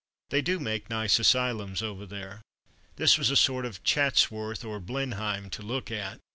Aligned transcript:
They 0.31 0.41
do 0.41 0.57
make 0.59 0.89
nice 0.89 1.19
asylums 1.19 1.83
over 1.83 2.07
there. 2.07 2.41
This 2.95 3.19
was 3.19 3.29
a 3.29 3.35
sort 3.35 3.67
of 3.67 3.83
Chatsworth 3.83 4.65
or 4.65 4.79
Blenheim 4.79 5.51
to 5.51 5.61
look 5.61 5.91
at. 5.91 6.17